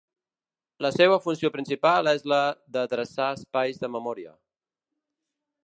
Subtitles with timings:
[0.85, 2.39] La seua funció principal és la
[2.77, 4.35] d'adreçar espais de memòria.